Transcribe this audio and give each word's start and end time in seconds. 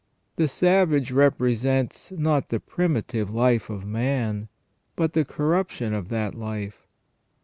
The 0.35 0.47
savage 0.47 1.11
represents 1.11 2.11
not 2.11 2.49
the 2.49 2.59
primitive 2.59 3.29
life 3.29 3.69
of 3.69 3.85
man, 3.85 4.49
but 4.95 5.13
the 5.13 5.23
corruption 5.23 5.93
of 5.93 6.09
that 6.09 6.33
life. 6.33 6.87